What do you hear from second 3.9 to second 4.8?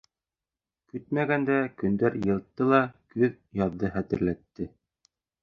хәтерләтте.